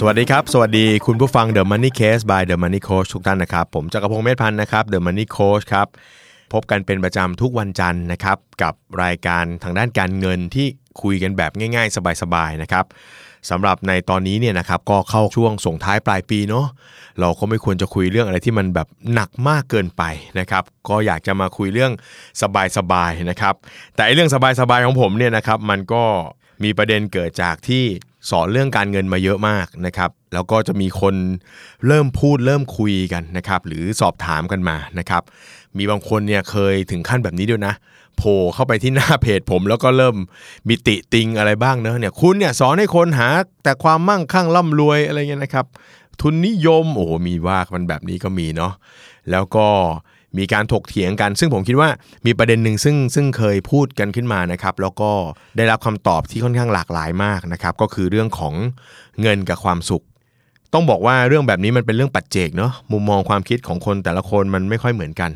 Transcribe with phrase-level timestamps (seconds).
[0.00, 5.86] สวัสดีครับ สวัสดีคุณผู้ฟัง The Money Case by The Money Coach ทุกท่านนะครับ ผมจักรพงศ์เมธพันธ์นะครับ The Money Coach ครับ
[6.52, 10.66] พบกันเป็นประจำทุกวันจันทร์นะครับ กับรายการทางด้านการเงินที่
[11.02, 12.84] คุยกันแบบง่ายๆ สบายๆนะครับ
[13.50, 16.66] สำหรับในตอนนี้เนี่ยนะครับก็เข้าช่วงส่งท้ายปลายปีเนาะ
[17.20, 20.02] เราก็ไม่ควรจะคุยเรื่องอะไรที่มันแบบหนักมากเกินไป
[20.38, 21.92] นะครับ ก็อยากจะมาคุยเรื่อง
[22.76, 23.54] สบายๆนะครับ
[23.94, 24.36] แต่ไอเรื่องส
[24.70, 26.04] บายๆของผมเนี่ยนะครับ มันก็
[26.64, 27.84] มีประเด็นเกิดจากที่
[28.30, 31.14] สอนเรื่องการเงินมาเยอะมากนะครับ แล้วก็จะมีคน
[31.86, 35.22] เริ่มพูดเริ่มคุยกันนะครับ หรือสอบถามกันมานะครับ
[35.76, 37.74] มีบางคนเนี่ยเคยถึงขั้นแบบนี้ด้วยนะ
[38.16, 40.16] โผล่เข้าไปที่หน้าเพจผม แล้วก็เริ่ม
[40.68, 43.28] มีติติงอะไรบ้างเนอะเนี่ยคุณเนี่ยสอนให้คนหา
[43.62, 45.66] แต่ความมั่งคั่งร่ำรวยอะไรเงี้ยนะครับ
[46.20, 48.72] ทุนนิยมโอ้โหมีว่ามันแบบนี้ก็มีเนาะ
[49.30, 49.66] แล้วก็
[50.38, 51.88] มีการถกเถียงกัน ซึ่งผมคิดว่า
[52.26, 55.10] มีประเด็นหนึ่งซึ่งซึ่งเคยพูดกันขึ้นมานะครับ แล้วก็
[55.56, 58.54] ได้รับคำตอบที่ค่อนข้างหลากหลายมากนะครับ ก็คือเรื่องของ
[59.20, 60.04] เงินกับความสุข
[60.74, 65.30] ต้องบอกว่าเรื่องแบบนี้มันเป็นเรื่องปัจเจกเนาะมุมมองความคิดของคนแต่ละคนมันไม่ค่อยเหมือนกัน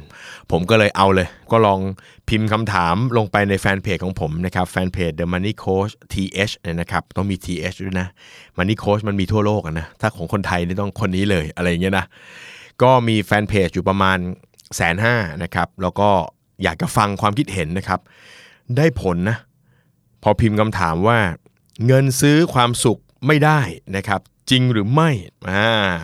[0.51, 1.81] ผมก็เลยเอาเลย ก็ลอง
[2.29, 8.09] พิมพ์คำถามลงไปในแฟนเพจของผมนะครับแฟนเพจ The Money Coach TH เนี่ยนะครับต้องมี TH ด้วยนะ
[8.59, 12.07] Money Coach มันมีทั่วโลกนะถ้าของคนไทยนี่ต้องคนนี้เลยอะไรอย่างเงี้ยนะ
[12.83, 14.19] ก็มีแฟนเพจอยู่ประมาณ
[14.77, 16.09] แสนห้านะครับ แล้วก็
[16.63, 18.01] อยากจะฟังความคิดเห็นนะครับ
[18.77, 19.37] ได้ผลนะ
[20.23, 21.19] พอพิมพ์คำถามว่า
[21.87, 23.61] เงินซื้อความสุขไม่ได้
[23.97, 25.11] นะครับ จริงหรือไม่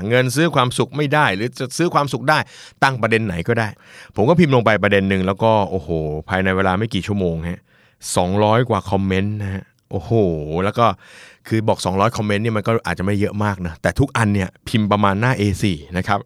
[0.09, 2.39] เงินซื้อความสุขไม่ได้ หรือจะซื้อความสุขได้
[2.83, 3.69] ตั้งประเด็นไหนก็ได้
[4.17, 5.89] ผมก็พิมพ์ลงไปประเด็นหนึ่งแล้วก็โอ้โห
[6.29, 7.61] ภายในเวลาไม่กี่ชั่วโมงฮะ
[8.17, 10.13] สองร้อยกว่าคอมเมนต์นะฮะ โอ้โห
[10.65, 10.87] แล้วก็
[11.49, 15.65] คือบอก 200 คอมเมนต์เนี่ยมันก็อาจจะไม่เยอะมากนะ แต่ทุกอันเนี่ยพิมพ์ประมาณหน้า A4
[15.99, 16.21] นะครับ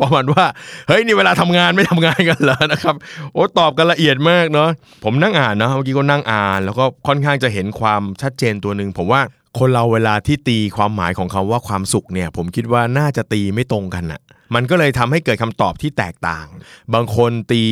[0.00, 0.44] ประมาณว่า
[0.88, 2.94] เฮ้ย นี่เวลาทำงานไม่ทำงานกันเหรอนะครับ
[3.32, 4.68] โอ้ตอบกันละเอียดมากเนาะ
[5.04, 9.20] ผมนั่งอ่านนะเมื่อกี้ก็นั่งอ่าน แล้วก็ค่อนข้างจะเห็นความชัดเจนตัวหนึ่งผมว่า
[9.58, 14.20] คนเราเวลาที่ตีความหมายของคาว่าความสุขเนี่ย ผมคิดว่าน่าจะตีไม่ตรงกันอะ
[14.54, 16.46] มันก็เลยทำให้เกิดคำตอบที่แตกต่าง
[16.94, 17.62] บางคนตี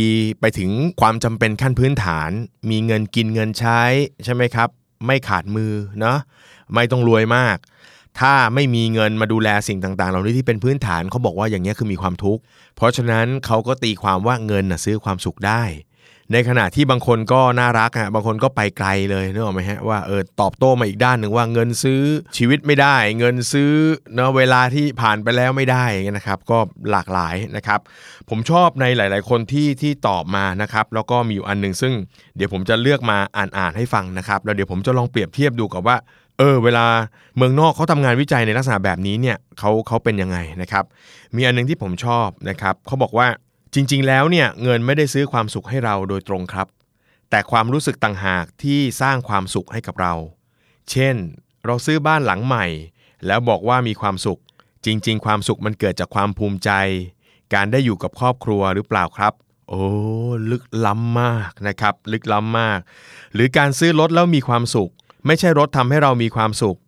[0.40, 0.70] ไปถึง
[1.00, 2.30] ความจำเป็นขั้นพื้นฐาน
[2.70, 3.80] มีเงินกินเงินใช้
[4.24, 4.68] ใช่ไหมครับ
[5.06, 6.18] ไม่ขาดมือเนาะ
[6.74, 7.56] ไม่ต้องรวยมาก
[8.20, 12.42] ถ้าไม่มีเงินมาดูแลสิ่งต่างๆ เหล่านี้ที่เป็นพื้นฐานเขาบอกว่าอย่างนี้คือมีความทุกข์
[12.76, 15.62] เพราะฉะนั้นเขาก็ตีความว่าเงินนะซื้อความสุขได้
[16.32, 22.02] ในขณะที่บางคนก็น่ารักอะบางคนก็ไปไกลเลยนึกออกไหมฮะว่าเออตอบโต้มาอีกด้านหนึ่งว่าเงินซื้อ
[22.36, 23.72] ชีวิตไม่ได้ เงินซื้อ
[24.14, 25.84] เนาะเวลาที่ผ่านไปแล้วไม่ได้
[26.16, 26.58] นะครับ ก็
[26.90, 27.80] หลากหลายนะครับ
[28.28, 31.92] ผมชอบในหลาย ๆ คนที่ที่ตอบมานะครับ แล้วก็มีอยู่อันหนึ่งซึ่ง
[32.36, 35.96] เดี๋ยวผมจะเลือกมาอ่านๆให้ฟังนะครับแล้วเดี๋ยวผมจะลองเปรียบเทียบดูกับว่า
[36.38, 36.86] เออเวลา
[37.36, 40.84] เมืองนอกเขาทำงานวิจัยในลักษณะแบบนี้เนี่ยเขาเขาเป็นยังไงนะครับ
[41.36, 43.26] มีอันนึงที่ผมชอบนะครับเขาบอกว่า
[43.92, 46.68] ริง ๆ แล้วเนี่ยเงินไม่ได้ซื้อความสุขให้เราโดยตรงครับ
[47.30, 50.14] แต่ความรู้สึกต่างหากที่สร้างความสุขให้กับเรา
[50.90, 51.16] เช่น
[51.66, 52.66] เราซื้อบ้านหลังใหม่
[53.26, 54.40] แล้วบอกว่ามีความสุข
[54.84, 56.70] จริง ๆ ความสุขมันเกิดจากความภูมิใจ
[57.54, 59.32] การได้อยู่กับครอบครัวหรือเปล่าครับ
[59.68, 59.84] โอ้
[60.50, 62.80] ลึกล้ำมากนะครับ ลึกล้ำมาก
[63.34, 64.90] หรือการซื้อรถแล้วมีความสุข
[65.26, 66.78] ไม่ใช่รถทำให้เรามีความสุข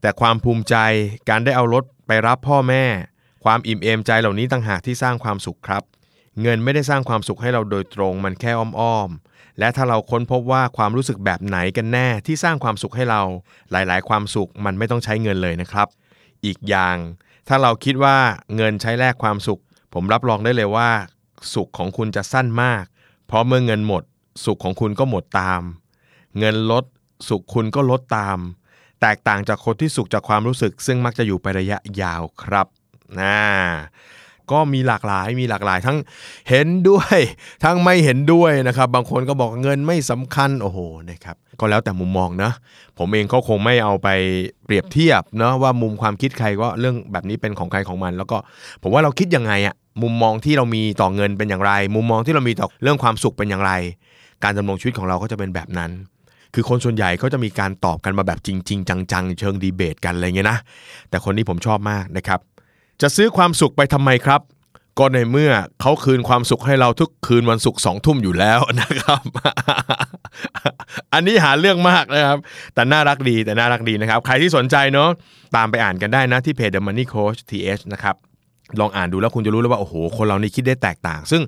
[0.00, 0.76] แต่ความภูมิใจ
[1.28, 2.84] การได้เอารถไปรับพ่อแม่
[3.44, 5.82] ความอิ่มเอมใจเหล่านี้ต่างหากที่สร้างความสุขครับ
[6.42, 8.50] เงินไม่ได้สร้างความสุขให้เราโดยตรงมันแค่
[8.80, 13.22] อ้อมๆ และถ้าเราค้นพบว่าความรู้สึกแบบไหนกันแน่ที่สร้างความสุขให้เรา
[13.72, 15.88] หลายๆ ความสุขมันไม่ต้องใช้เงินเลยนะครับ
[16.44, 16.96] อีกอย่าง
[17.48, 18.16] ถ้าเราคิดว่า
[18.56, 19.60] เงินใช้แลกความสุข
[19.94, 20.90] ผมรับรองได้เลยว่า
[21.54, 22.84] สุขของคุณจะสั้นมาก
[23.26, 24.02] เพราะเมื่อเงินหมด
[24.44, 25.62] สุขของคุณก็หมดตาม
[26.38, 26.84] เงินลด
[27.28, 28.38] สุขคุณก็ลดตาม
[29.00, 32.66] แตกต่างจากคนที่สุขจากความรู้สึก ซึ่งมักจะอยู่ไประยะยาวครับ
[33.20, 33.38] นะ
[34.52, 35.98] ก็มีหลากหลายมีหลากหลายทั้ง
[36.50, 37.18] เห็นด้วย
[37.64, 40.78] ทั้งไม่เห็นด้วยนะครับ บางคนก็บอกเงินไม่สำคัญโอ้โห
[41.10, 42.52] นะครับก็แล้วแต่มุมมองนะ
[42.98, 44.08] ผมเองก็คงไม่เอาไป
[44.64, 48.36] เปรียบเทียบเนาะว่ามุมความคิดใครก็เรื่องแบบนี้เป็นของใครของมัน แล้วก็
[48.82, 53.72] ผมว่าเราคิดยังไงอะมุมมองที่เรามีต่อเงินเป็นอย่างไร มุมมองที่เรามีต่อเรื่องความสุขเป็นอย่างไร
[54.44, 55.90] การดำรงชีวิตของเราก็จะเป็นแบบนั้น
[56.54, 60.58] คือคนส่วนใหญ่ก็จะมีการตอบกันมาแบบจริง ๆ จังๆ เชิงดีเบตกันอะไรเงี้ยนะ
[61.08, 62.40] แต่คนนี้ผมชอบมากนะครับ
[63.02, 64.40] จะซื้อความสุขไปทำไมครับ
[64.98, 69.22] ก็ในเมื่อเขาคืนความสุขให้เราทุกคืนวันศุกร์สองทุ่มอยู่แล้วนะครับ
[71.12, 72.38] อันนี้หาเรื่องมากนะครับ
[72.74, 75.08] แต่น่ารักดีแต่น่ารักดีนะครับ ใครที่สนใจเนาะ
[75.56, 78.16] ตามไปอ่านกันได้นะที่เพจ The Money Coach TH นะครับ
[78.80, 81.42] ลองอ่านดูแล้วคุณจะรู้แล้วว่าโอ้โห คนเรานี่คิดได้แตกต่าง ซึ่ง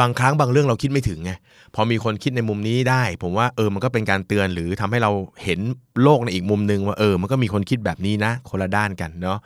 [0.00, 1.32] บางครั้งบางเรื่องเราคิดไม่ถึงไง
[1.74, 5.10] พอมีคนคิดในมุมนี้ได้ ผมว่าเออมันก็เป็นการเตือนหรือทำให้เรา
[5.44, 5.60] เห็น
[6.02, 9.38] โลกในอีกมุมหนึ่งว่าเออ มันก็มีคนคิดแบบนี้นะ คนละด้านกันเนาะ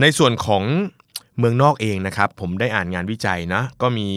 [0.00, 0.64] ในส่วนของ
[1.38, 4.08] เมืองนอกเองนะครับ ผมได้อ่านงานวิจัยนะก็มี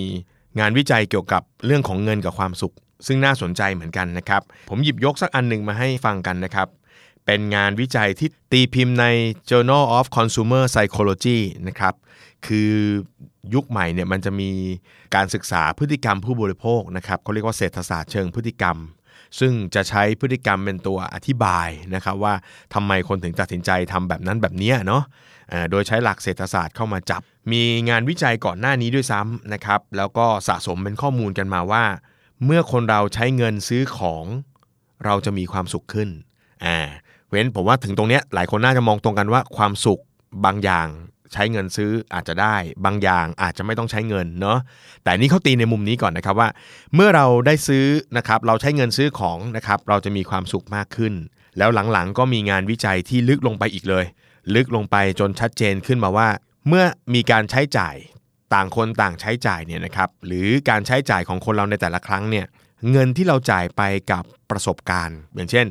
[0.60, 2.76] งานวิจัยเกี่ยวกับเรื่องของเงินกับความสุข
[3.08, 6.68] ซึ่งน่าสนใจเหมือนกันนะครับ ผมหยิบยกสักอันหนึ่งมาให้ฟังกันนะครับ
[7.26, 9.06] เป็นงานวิจัยที่ตีพิมพ์ใน
[9.50, 11.94] Journal of Consumer Psychology นะครับ
[12.48, 12.72] คือ
[13.54, 14.52] ยุคใหม่เนี่ยมันจะมี
[15.16, 18.78] การศึกษาพฤติกรรมผู้บริโภคนะครับเขาเรียกว่าเศรษฐศาสตร์เชิงพฤติกรรม
[19.40, 22.34] ซึ่งจะใช้พฤติกรรมเป็นตัวอธิบายนะครับว่า
[22.74, 25.04] ทำไมคนถึงตัดสินใจทำแบบนั้นแบบนี้เนาะ
[25.72, 27.22] โดยใช้หลักเศรษฐศาสตร์เข้ามาจับ
[27.52, 31.84] มีงานวิจัยก่อนหน้านี้ด้วยซ้ำนะครับ แล้วก็สะสมเป็นข้อมูลกันมาว่า
[32.46, 34.26] เมื่อคนเราใช้เงินซื้อของ
[35.06, 36.10] เราจะมีความสุขขึ้น
[36.66, 36.78] อ่า
[37.30, 40.02] เว้นผมว่าถึงตรงเนี้ยหลายคนน่าจะมองตรงกันว่าความสุข
[40.46, 40.88] บางอย่าง
[41.34, 42.56] ใช้เงินซื้ออาจจะได้
[42.86, 44.60] บางอย่างอาจจะไม่ต้องใช้เงินเนาะ
[45.04, 46.50] แต่นี่เขาตีในมุมนี้ก่อนนะครับว่า
[46.96, 47.86] เมื่อเราได้ซื้อ
[48.18, 51.14] นะครับเราใช้เงินซื้อของนะครับเราจะมีความสุขมากขึ้น
[51.58, 54.06] แล้วหลังๆก็มีงานวิจัยที่ลึกลงไปอีกเลย
[54.56, 56.30] ลึกลงไปจนชัดเจนขึ้นมาว่า
[56.68, 57.96] เมื่อมีการใช้จ่าย
[58.54, 62.46] ต่างคนต่างใช้จ่ายเนี่ยนะครับหรือการใช้จ่ายของคนเราในแต่ละครั้งเนี่ย
[62.92, 65.66] เงินที่เราจ่ายไปกับประสบการณ์ อย่างเช่น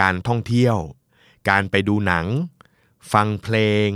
[0.00, 0.76] การท่องเที่ยว
[1.50, 2.26] การไปดูหนัง
[3.12, 3.56] ฟังเพล
[3.86, 3.88] ง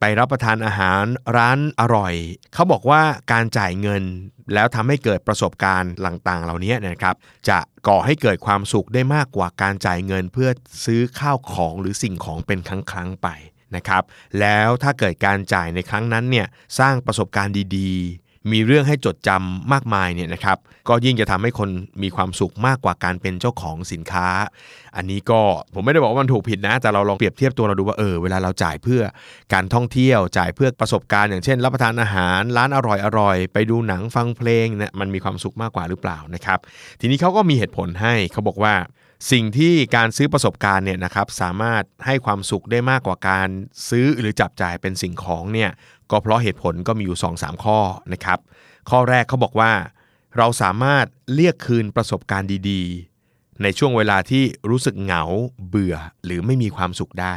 [0.00, 1.04] ไปรับประทานอาหาร
[1.36, 2.14] ร้านอร่อย
[2.54, 3.02] เขาบอกว่า
[3.32, 4.02] การจ่ายเงิน
[4.54, 7.14] แล้วทำให้เกิดประสบการณ์ต่างๆ เหล่านี้นะครับ
[7.48, 7.58] จะ
[7.88, 10.50] ก่อให้เกิดความสุขได้มากกว่าการจ่ายเงินเพื่อ
[10.84, 13.28] ซื้อข้าวของหรือสิ่งของเป็นครั้งๆไป
[13.76, 14.02] นะครับ
[14.40, 16.46] แล้วถ้าเกิดการจ่ายในครั้งนั้นเนี่ย
[16.78, 20.58] สร้างประสบการณ์ดีๆ มีเรื่องให้จดจำมากมายเนี่ยนะครับ
[20.88, 21.70] ก็ยิ่งจะทำให้คน
[22.02, 24.28] มีความสุขมากกว่าการเป็นเจ้าของสินค้า
[24.96, 25.40] อันนี้ก็
[25.74, 29.02] ผมไม่ได้บอกว่ามันถูกผิดนะ แต่เราลองเปรียบเทียบตัวเราดูว่าเออเวลาเราจ่ายเพื่อ
[29.52, 36.58] การท่องเที่ยวจ่ายเพื่อประสบการณ์อย่างเช่น รับประทานอาหารร้านอร่อยอร่อยไปดูหนังฟังเพลงเนี่ยมันมีความสุขมากกว่าหรือเปล่านะครับ
[37.00, 38.74] ทีนี้เขาก็มีเหตุผลให้เขาบอกว่า
[39.30, 43.48] สิ่งที่การซื้อประสบการณ์เนี่ยนะครับสามารถให้ความสุขได้มากกว่าการ
[43.88, 45.70] ซื้อหรือจับจ่ายเป็นสิ่งของเนี่ย
[46.10, 47.78] ก็เพราะเหตุผลก็มีอยู่ 2-3 ข้อ
[48.12, 48.38] นะครับ
[48.90, 49.72] ข้อแรกเขาบอกว่า
[50.38, 55.22] เราสามารถเรียกคืนประสบการณ์ดีๆ ในช่วงเวลาที่รู้สึกเหงา
[55.68, 57.34] เบื่อหรือไม่มีความสุขได้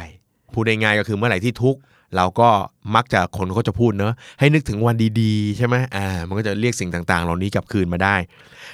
[0.52, 1.80] พูดง่ายๆก็คือเมื่อไหร่ที่ทุกข์
[2.16, 2.50] เราก็
[2.94, 8.16] มักจะคนก็จะพูดเนอะให้นึกถึงวันดีๆ ใช่ไหมอ่ามันก็จะเรียกสิ่งต่างๆ เหล่านี้กลับคืนมาได้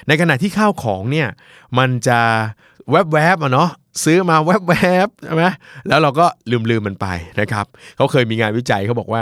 [0.07, 1.27] ในขณะที่ข้าวของเนี่ย
[1.77, 2.19] มันจะ
[2.91, 3.69] แวบๆอะเนาะ
[4.03, 4.73] ซื้อมาแว
[5.05, 5.45] บๆใช่ไหม
[5.87, 6.25] แล้วเราก็
[6.69, 7.07] ลืมๆมันไป
[7.39, 7.65] นะครับ
[7.97, 9.21] เขาเคยมีงานวิจัยเขาบอกว่า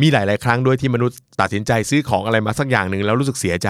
[0.00, 3.68] มีหลาย ๆ ครั้งด้วยที่มนุษย์ตัดสินใจซื้อของอะไรมาสักอย่างหนึ่งแล้วรู้สึกเสียใจ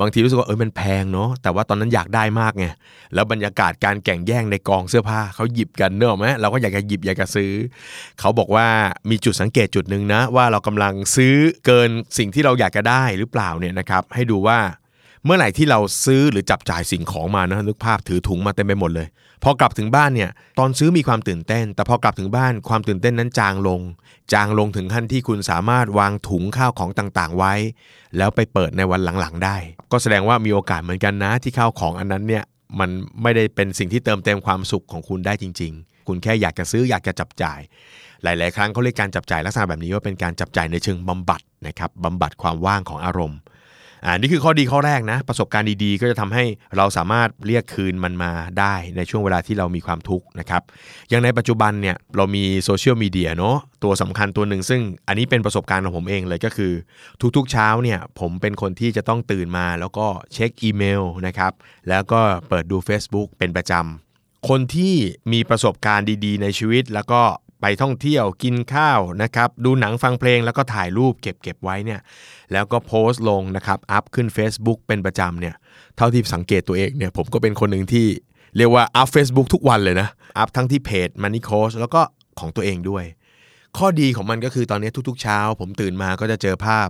[0.00, 2.66] บางทีรู้สึกว่าเออมันแพงเนาะแต่ว่าตอนนั้นอยากได้มากไง
[3.14, 7.50] แล้วบรรยากาศการแข่งแย่งในกองเสื้อผ้าเขาหยิบกันเนอะไหมเราก็อยากจะหยิบอยากจะซื้อ
[8.20, 8.66] เขาบอกว่า
[9.10, 11.34] มีจุดสังเกตจุดหนึ่งนะว่าเรากำลังซื้อ
[11.66, 14.58] เกินสิ่งที่เราอยากจะได้หรือเปล่าเนี่ยนะครับให้ดูว่า
[15.24, 19.08] เมื่อไหร่ที่เราซื้อหรือจับจ่ายสิ่งของมานะนึกภาพถือถุงมาเต็มไปหมดเลย
[19.42, 23.80] พอกลับถึงบ้านเนี่ยตอนซื้อมีความตื่นเต้น แต่พอกลับถึงบ้านความตื่นเต้นนั้นจางลง
[24.32, 27.54] จางลงถึงขั้นที่คุณสามารถวางถุงข้าวของต่างๆ ไว้
[28.16, 29.56] แล้วไปเปิดในวันหลังๆ ได้
[29.92, 32.44] ก็แสดงว่ามีโอกาสเหมือนกันนะ ที่ข้าวของอันนั้นเนี่ย
[32.80, 32.90] มัน
[33.22, 37.60] ไม่ได้เป็นสิ่งที่เติมเต็มความสุขของคุณได้จริง ๆ คุณแค่อยากจะซื้ออยากจะจับจ่าย
[38.22, 43.38] หลาย ๆ ครั้งเขาเรียกการจับจ่ายลักษณะแบบนี้ว่าเป็นการจับจ่ายในเชิงบำบัดนะครับบำบัดความว่างของอารมณ์
[44.04, 46.44] อ่านี่คือข้อดีข้อแรกนะ ประสบการณ์ดีๆ ก็จะทำให้
[46.76, 50.62] เราสามารถเรียกคืนมันมาได้ในช่วงเวลาที่เรามีความทุกข์นะครับ
[51.08, 56.72] อย่างในปัจจุบันเนี่ยเรามีโซเชียลมีเดียเนาะตัวสำคัญตัวหนึ่งซึ่งอันนี้เป็นประสบการณ์ของผมเองเลยก็คือ
[57.36, 61.52] ทุกๆเช้าเนี่ยผมเป็นคนที่จะต้องตื่นมา แล้วก็เช็คอีเมลนะครับ
[61.88, 64.94] แล้วก็เปิดดู Facebook เป็นประจำคนที่
[65.32, 67.22] มีประสบการณ์ดีๆ ในชีวิต แล้วก็
[67.62, 72.00] ไปท่องเที่ยวกินข้าวนะครับดูหนังฟังเพลงแล้วก็ถ่ายรูปเก็บเก็บไว้เนี่ย
[72.52, 75.54] แล้วก็โพสต์ลงนะครับอัพขึ้น Facebook เป็นประจำเนี่ย
[75.96, 78.06] เท่าที่สังเกตตัวเองเนี่ยผมก็เป็นคนหนึ่งที่
[78.56, 82.00] เรียกว่าอัพ Facebook ทุกวันเลยนะอัพทั้งที่เพจ Money Coach แล้วก็
[82.40, 83.04] ของตัวเองด้วย
[83.78, 86.88] ข้อดีของมันก็คือตอนนี้ทุกๆเช้า ผมตื่นมาก็จะเจอภาพ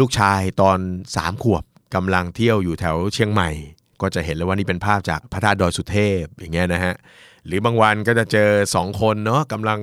[0.00, 0.78] ลูกชายตอน
[1.12, 3.50] 3 ขวบกำลังเที่ยวอยู่แถวเชียงใหม่
[4.00, 6.94] ก็จะเห็นเลยว่านี่เป็นภาพจากพระธาตุดอยสุเทพอย่างเงี้ยนะฮะ
[7.46, 9.78] หรือบางวันก็จะเจอ 2 คนเนาะกำลัง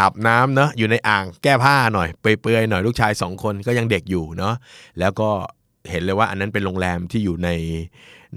[0.00, 4.54] อาบน้ำเนาะอยู่ในอ่างแก้ผ้าหน่อยเปื่อยๆหน่อยลูกชาย 2 คนก็ยังเด็กอยู่เนาะ
[5.00, 5.28] แล้วก็
[5.90, 7.48] เห็นเลยว่าอันนั้นเป็นโรงแรมที่อยู่ใน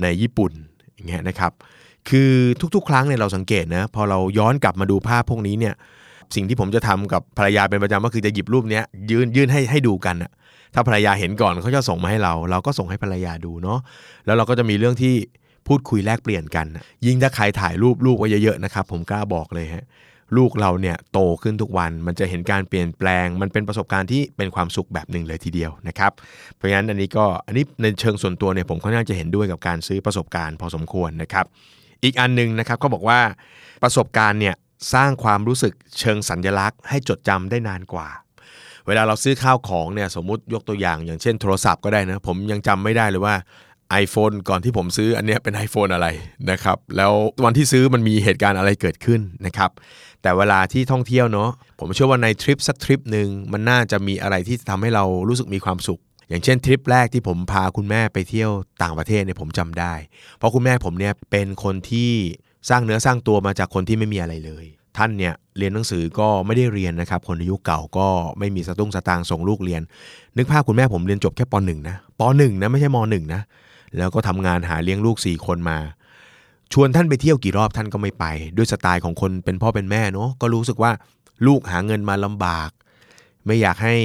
[0.01, 0.51] ในญี่ปุ่น
[0.93, 1.51] อย่างเงี้ยนะครับ
[2.09, 2.31] คือ
[2.75, 5.73] ทุกๆ ครั้งเนี่ยเราสังเกตนะพอเราย้อนกลับมาดูภาพพวกนี้เนี่ย
[6.35, 10.31] สิ่งที่ผมจะทำกับภรรยาเป็นประจำก็คือจะหยิบรูปเนี้ยยื่นยื่นให้ให้ดูกันอะ
[10.73, 13.79] ถ้าภรรยาเห็นก่อนเขาจะส่งมาให้เรา เราก็ส่งให้ภรรยาดูเนาะ
[14.25, 15.15] แล้วเราก็จะมีเรื่องที่
[15.67, 16.67] พูดคุยแลกเปลี่ยนกัน
[17.05, 19.85] ยิ่งถ้าใครถ่ายรูปลูกไว้เยอะๆนะครับผมกล้าบอกเลยฮะ
[20.37, 26.11] ลูกเราเนี่ยโตขึ้นทุกวัน มันจะเห็นการเปลี่ยนแปลง มันเป็นประสบการณ์ที่เป็นความสุขแบบหนึ่งเลยทีเดียวนะครับ
[26.55, 31.45] เพราะฉะนั้นอันนี้ก็อันนี้ในเชิงส่วนตัวเนี่ยผมค่อนข้างจะเห็นด้วยกับการซื้อประสบการณ์พอสมควรนะครับ
[32.03, 33.19] อีกอันหนึงนะครับเขาบอกว่า
[33.83, 34.55] ประสบการณ์เนี่ย
[34.93, 38.07] สร้างความรู้สึกเชิงสัญลักษณ์ให้จดจำได้นานกว่า
[38.87, 43.35] เวลาเราซื้อข้าวของเนี่ยสมมติยกตัวอย่าง อย่างเช่นโทรศัพท์ก็ได้นะผมยังจำไม่ได้เลยว่า
[44.03, 46.07] iPhone ก่อนที่ผมซื้ออันนี้เป็น iPhone อะไร
[46.51, 47.13] นะครับ แล้ว
[47.45, 49.71] วันที่ซื้อมันมีเหตุการณ์อะไรเกิดขึ้นนะครับ
[50.21, 58.51] แต่เวลาที่ท่องเที่ยวเนาะผมเชื่อว่าในทริปสักทริปหนึ่งมันน่าจะมีอะไรที่ทำให้เรารู้สึกมีความสุข อย่างเช่นทริปแรกที่ผมพาคุณแม่ไปเที่ยว
[58.83, 59.93] ต่างประเทศเนี่ยผมจำได้
[60.37, 62.11] เพราะคุณแม่ผมเนี่ยเป็นคนที่
[62.69, 64.65] สร้างเนื้อสร้างตัวมาจากคนที่ไม่มีอะไรเลย
[64.97, 68.07] ท่านเนี่ยเรียนหนังสือก็ไม่ได้เรียนนะครับ คนในยุเก่าก็
[68.39, 69.81] ไม่มีสตุ้งสตางค์ส่งลูกเรียน
[70.37, 73.41] นึกภาพคุณแม่ผมเรียนจบแค่ป .1 นะป .1 นะไม่ใช่ม .1 นะ
[73.97, 75.79] แล้วก็ทำงานหาเลี้ยงลูก 4 คนมา
[76.73, 78.25] ชวนท่านไปเที่ยวกี่รอบท่านก็ไม่ไป
[78.57, 80.91] ด้วยสไตล์ของคนเป็นพ่อเป็นแม่เนาะก็รู้สึกว่า
[81.47, 82.69] ลูกหาเงินมาลำบาก
[83.45, 83.95] ไม่อยากให้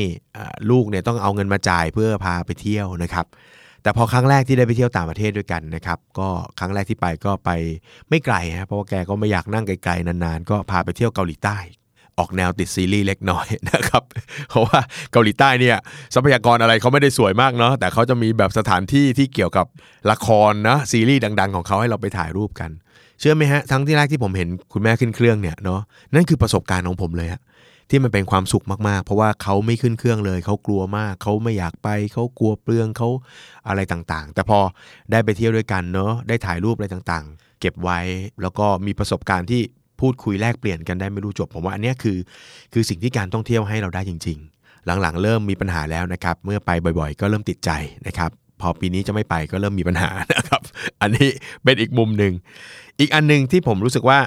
[0.71, 3.26] ลูกเนี่ยต้องเอาเงินมาจ่ายเพื่อพาไปเที่ยวนะครับ
[3.83, 6.28] แต่พอครั้งแรกที่ได้ไปเที่ยวต่างประเทศด้วยกันนะครับก็
[6.59, 7.50] ครั้งแรกที่ไปก็ไป
[8.09, 11.59] ไม่ไกลฮะเพราะว่าแกก็ไม่อยากนั่งไกลๆนานๆ ก็พาไปเที่ยวเกาหลีใต้
[12.18, 14.02] ออกแนวติดซีรีส์เล็กน้อยนะครับ
[14.50, 14.78] เพราะว่า
[15.12, 15.76] เกาหลีใต้เนี่ย
[16.14, 19.66] ทรัพยากรอะไรเขาไม่ได้สวยมากเนาะแต่เขาจะมีแบบสถานที่ที่เกี่ยวกับ
[20.11, 22.70] ละครนะซีรีส์ดัง ๆ ของเขาให้เราไปถ่ายรูปกัน
[23.20, 25.80] เชื่อไหมฮะทั้งที่แรกที่ผมเห็นคุณแม่ขึ้นเครื่องเนี่ยเนาะ
[26.14, 27.40] นั่นคือประสบการณ์ของผมเลยฮะ
[27.90, 33.08] ที่มันเป็นความสุขมากๆ เพราะว่าเขาไม่ขึ้นเครื่องเลยเขากลัวมากเขาไม่อยากไปเขากลัวเปลืองเขา
[33.68, 34.58] อะไรต่างๆ แต่พอ
[35.11, 37.99] ได้ไปเที่ยวด้วยกันเนาะได้ถ่ายรูปอะไรต่างๆ เก็บไว้
[38.42, 39.62] แล้วก็มีประสบการณ์ที่
[40.00, 42.18] พูดคุยแลกเปลี่ยนกันได้ไม่รู้จบ ผมว่าอันเนี้ยคือ
[42.72, 47.70] คือสิ่งที่การท่องเที่ยวให้เราได้จริง ๆ หลังๆ เริ่มมีปัญหาแล้วนะครับ เมื่อไปบ่อยๆ ก็เริ่มติดใจ
[48.06, 50.62] นะครับ พอปีนี้จะไม่ไปก็เริ่มมีปัญหานะครับ
[51.00, 51.28] อันนี้
[51.64, 52.32] เป็นอีกมุมหนึ่ง
[53.00, 54.18] อีกอันหนึ่งที่ผมรู้สึกว่า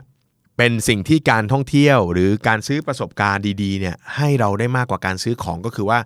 [0.58, 6.00] เป็นสิ่งที่การท่องเที่ยวหรือการซื้อประสบการณ์ดีๆเนี่ยให้เราได้มากกว่าการซื้อของก็คือว่า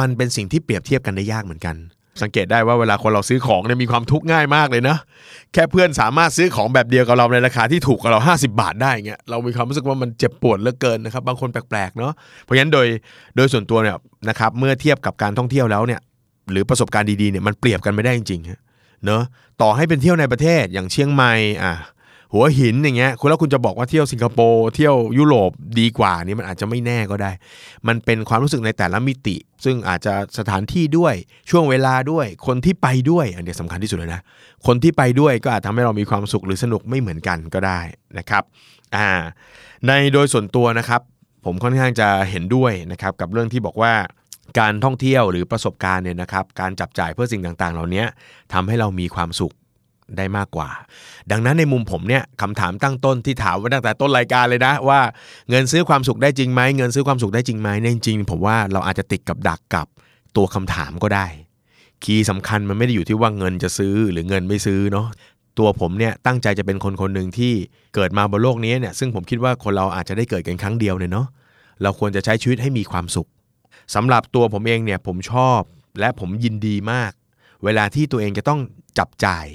[0.00, 1.76] มันเป็นสิ่งที่เปรียบเทียบกันได้ยากเหมือนกัน
[2.22, 4.96] สังเกตได้ว่าเวลาคนเราซื้อของเนี่ยมีความทุกข์ง่ายมากเลยนะ
[5.52, 12.12] แค่เพื่อนสามารถซื้อของแบบเดียวกับเราในราคาที่ถูกกับเรา 50 บาทได้เงี้ยเรามีความรู้สึกว่ามันเจ็บปวดเหลือเกินนะครับ บางคนแปลกๆเนาะ
[12.42, 12.86] เพราะฉะนั้นโดย
[13.36, 13.96] โดยส่วนตัวเนี่ย
[14.28, 16.00] นะครับเมื่อเทียบกับการท่องเที่ยวแล้วเนี่ย
[16.52, 18.60] หรือประสบการณ์ดีๆเนี่ยมันเปรียบกันไม่ได้จริงๆฮะ
[19.06, 19.22] เนาะ
[19.62, 21.72] ต่อให้เป็นเที่ยวในประเทศอย่างเชียงใหม่อะ
[22.34, 27.30] หัวหินอย่างเงี้ยคุณแล้วคุณจะบอกว่าเที่ยวสิงคโปร์เที่ยวยุโรปดีกว่านี่มันอาจจะไม่แน่ก็ได้
[27.88, 31.14] มันเป็นความรู้สึกในแต่ละมิติ ซึ่งอาจจะสถานที่ด้วย
[31.50, 34.20] ช่วงเวลาด้วย คนที่ไปด้วย อันเนี้ยสำคัญที่สุดเลยนะ
[34.66, 37.80] คนที่ไปด้วยก็อาจทำให้เรามีความสุขหรือสนุกไม่เหมือนกันก็ได้
[38.18, 38.42] นะครับ
[38.96, 39.08] อ่า
[39.86, 41.00] ในโดยส่วนตัวนะครับ
[41.44, 43.92] ผมค่อนข้างจะเห็นด้วยนะครับกับเรื่องที่บอกว่า
[44.58, 48.04] การท่องเที่ยวหรือประสบการณ์เนี่ยนะครับการจับจ่ายเพื่อสิ่งต่างๆ เหล่านี้
[48.52, 49.54] ทำให้เรามีความสุข
[50.16, 50.68] ได้มากกว่า
[51.30, 55.00] ดังนั้นในมุมผมเนี่ยคำถามตั้งต้นที่ถามไว้ตั้งแต่ต้นรายการเลยนะว่า
[55.50, 59.86] เงินซื้อความสุขได้จริงไหมเงินซื้อความสุขได้จริงไหมเนี่ยจริงผมว่าเราอาจจะติดกับดักกับ
[60.36, 61.26] ตัวคำถามก็ได้
[62.04, 65.06] คีย์สำคัญมันไม่ได้อยู่ที่ว่าเงินจะซื้อหรือเงินไม่ซื้อเนาะ
[65.58, 67.52] ตัวผมเนี่ยตั้งใจจะเป็นคนคนหนึ่งที่
[67.94, 71.26] เกิดมาบนโลกนี้เนี่ยซึ่งผมคิดว่าคนเราอาจจะได้เกิดกันครั้งเดียวเนี่ยเนาะ
[71.82, 73.28] เราควรจะใช้ชีวิตให้มีความสุข
[73.94, 75.60] สำหรับตัวผมเองเนี่ยผมชอบ
[76.00, 77.12] และผมยินดีมาก
[77.64, 78.60] เวลาที่ตัวเองจะต้อง
[78.98, 79.46] จับจ่าย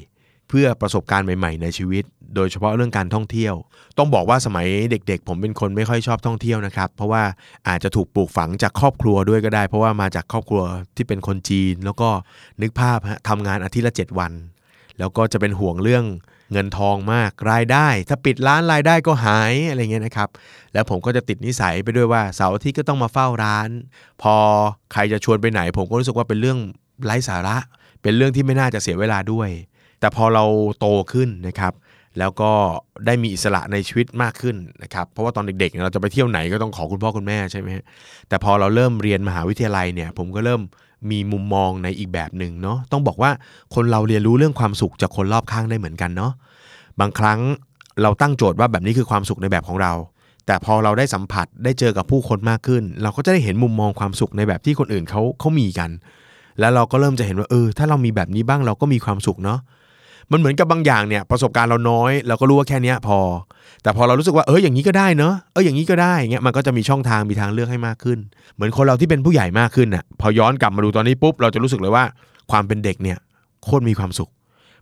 [0.55, 2.03] พื่อประสบการณ์ใหม่ ๆ ในชีวิต
[2.35, 3.53] โดยเฉพาะเรื่องการท่องเที่ยว
[3.97, 7.23] ต้องบอกว่าสมัยเด็ก ๆ ผมเป็นคนไม่ค่อยชอบท่องเที่ยวนะครับ เพราะว่า
[7.67, 10.63] อาจจะถูกปลูกฝังจากครอบครัวด้วยก็ได้ เพราะว่ามาจากครอบครัว
[10.95, 12.09] ที่เป็นคนจีน แล้วก็
[12.61, 14.31] นึกภาพฮะทำงานอาทิตย์ละ 7 วัน
[14.99, 16.05] แล้วก็จะเป็นห่วงเรื่อง
[16.51, 20.29] เงินทองมากรายได้ ถ้าปิดร้านรายได้ก็หายอะไรเงี้ยนะครับ
[20.73, 23.69] แล้วผมก็จะติดนิสัยไปด้วยว่าเสาร์อาทิตย์ก็ต้องมาเฝ้าร้าน
[24.21, 24.35] พอ
[24.93, 26.59] ใครจะชวนไปไหน ผมก็รู้สึกว่าเป็นเรื่อง
[27.05, 27.57] ไร้สาระ
[28.01, 29.49] เป็นเรื่องที่ไม่น่าจะเสียเวลาด้วย
[30.05, 30.45] แต่พอเรา
[30.79, 31.73] โตขึ้นนะครับ
[32.19, 32.51] แล้วก็
[33.05, 37.67] ได้มีอิสระในชีวิตมากขึ้นนะครับ เพราะว่าตอนเด็กๆเราจะไปเที่ยวไหนก็ต้องขอคุณพ่อคุณแม่ใช่ไหม
[38.29, 40.61] แต่พอเราเริ่มเรียนมหาวิทยาลัยเนี่ย ผมก็เริ่ม
[41.11, 43.31] มีมุมมองในอีกแบบหนึ่งเนาะต้องบอกว่า
[43.75, 46.31] คนเราเรียนรู้เรื่องความสุขจากคนรอบข้างได้เหมือนกันเนาะ
[46.99, 47.39] บางครั้ง
[48.01, 49.93] เราตั้งโจทย์ว่าแบบนี้คือความสุขในแบบของเรา
[50.45, 55.91] แต่พอเราได้สัมผัสได้เจอกับผู้คนมากขึ้น เราก็จะได้เห็นมุมมองความสุขในแบบที่คนอื่นเขาเขามีกัน
[56.59, 59.59] แล้วเราก็เริ่มจะเห็นว่าเออถ้าเรามีแบบนี้บ้างเราก็มีความสุขเนาะ
[60.31, 63.19] มันเหมือนกับบางอย่างเนี่ยประสบการณ์เราน้อยเราก็รู้ว่าแค่นี้พอ
[63.83, 68.19] แต่พอเรารู้สึกว่าเอออย่างนี้ก็ได้เนอะเอออย่างนี้ก็ได้เงี้ยมันก็จะมีช่องทางมีทางเลือกให้มากขึ้น
[68.55, 72.03] เหมือนคนเราที่เป็นผู้ใหญ่มากขึ้นน่ะพอย้อนกลับมาดูตอนนี้ปุ๊บเราจะรู้สึกเลยว่า
[72.51, 73.17] ความเป็นเด็กเนี่ย
[73.63, 74.29] โคตรมีความสุข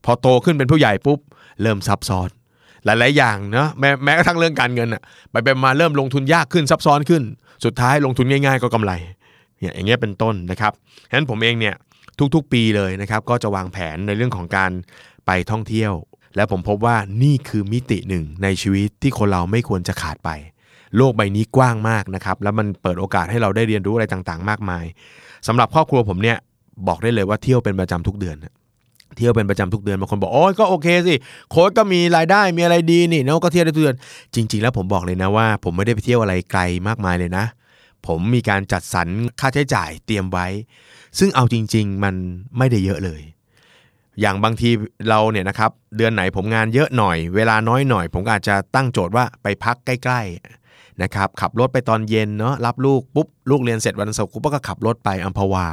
[0.05, 1.19] พอโตขึ้นเป็นผู้ใหญ่ปุ๊บ
[1.61, 2.29] เริ่มซับซ้อน
[2.85, 7.23] หลาย ๆ อย่างเนาะแม้แม้กระทั่งเรื่องการเงินอะไปไปมาเริ่มลงทุนยากขึ้นซับซ้อนขึ้น
[7.65, 8.91] สุดท้ายลงทุนง่าย ๆ ก็กำไร
[9.59, 10.71] เนี่ยอย่างเงี้ยเป็นต้นนะครับ
[11.09, 11.75] ฉะนั้นผมเองเนี่ย
[12.35, 14.71] ทุกๆ ปีเลยนะครับ ก็จะวางแผนในเรื่องของการ
[15.25, 15.93] ไปท่องเที่ยว
[16.35, 20.29] และผมพบว่านี่คือมิติหนึ่งในชีวิตที่คนเราไม่ควรจะขาดไป
[20.97, 24.85] โลกใบนี้กว้างมากนะครับ แล้วมันเปิดโอกาสให้เราได้เรียนรู้อะไรต่างๆ มากมาย
[25.47, 26.37] สำหรับครอบครัวผมเนี่ย
[26.87, 28.37] บอกได้เลยว่าเที่ยวเป็นประจำทุกเดือน
[29.17, 31.15] เที่ยวเป็นประจำทุกเดือนบางคนบอกโอ้ยก็โอเคสิ
[31.51, 33.97] โค้ชก็มีรายได้มีอะไรดีนี่เนาะก็เที่ยวได้ทุกเดือน
[34.35, 37.45] จริง ๆ แล้วผมบอกเลยนะว่า ผมไม่ได้ไปเที่ยวอะไรไกลมากมายเลยนะ
[38.07, 39.07] ผมมีการจัดสรร
[39.39, 40.47] ค่าใช้จ่ายเตรียมไว้
[41.19, 42.15] ซึ่งเอาจริง ๆ มัน
[42.57, 43.21] ไม่ได้เยอะเลย
[44.21, 44.69] อย่างบางที
[45.09, 50.21] เราเนี่ยนะครับ เดือนไหนผมงานเยอะหน่อย เวลาน้อยหน่อย ผมก็อาจจะตั้งโจทย์ว่าไปพักใกล้
[50.61, 55.67] ๆ นะครับ ขับรถไปตอนเย็นเนาะรับลูกปุ๊บลูกเรียนเสร็จวันเสาร์ปุ๊บก็ขับรถไปอัมพวา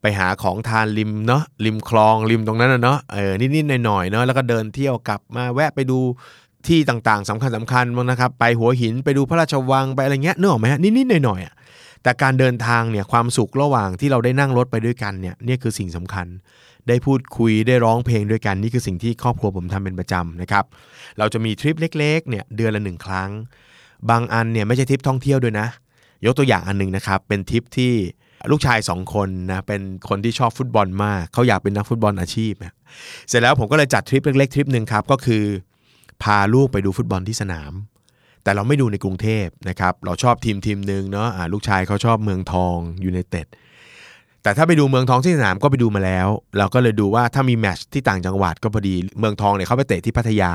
[0.00, 5.98] ไปหาของทานริมเนาะริมคลองริมตรงนั้นนะเนาะเออนิดๆหน่อยๆเนาะแล้วก็เดินเที่ยวกลับมาแวะไปดู
[6.66, 11.54] ที่ต่างๆสำคัญสำคัญบ้างนะครับ ไปหัวหินไปดูพระราชวังไปอะไรเงี้ยนึกออกไหมฮะนิดๆหน่อยๆอะ
[12.02, 16.26] แต่การเดินทางเนี่ยความสุขระหว่างที่เราได้นั่งรถไปด้วยกันเนี่ยนี่คือสิ่งสำคัญ
[16.88, 20.64] ได้พูดคุยได้ร้องเพลงด้วยกันนี่คือสิ่งที่ครอบครัวผมทำเป็นประจำนะครับ
[21.18, 23.30] เราจะมีทริปเล็กๆเนี่ยเดือนละหนึ่งครั้ง
[24.10, 25.66] บางอันเนี่ยไม่ใช่ทริปท่องเที่ยวด้วยนะ
[26.24, 27.92] ยกตัวอย่างอันหนึงนะครับ เป็นทริปที่
[28.50, 32.54] ลูกชายสองคนนะเป็นคนที่ชอบฟุตบอลมากเขาอยากเป็นนักฟุตบอลอาชีพ
[33.28, 35.44] เสร็จแล้วผมก็เลยจัดทริปเล็กๆทริปหนึ่งครับก็คือ
[36.22, 37.72] พาลูกไปดูฟุตบอลที่สนาม
[38.42, 43.46] แต่เราไม่ดูในกรุงเทพนะครับ เราชอบทีมทีมหนึ่งเนาะอ่าลูกชายเขาชอบเมืองทองยูไนเต็ด
[44.42, 46.28] แต่ถ้าไปดูเมืองทองที่สนามก็ไปดูมาแล้ว
[46.58, 50.52] เราก็เลยดูว่าถ้ามี match ที่ต่างจังหวัดก็พอดีเมืองทองเนี่ยเขาไปเตะที่พัทยา